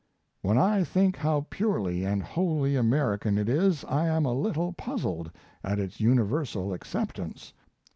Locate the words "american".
2.75-3.37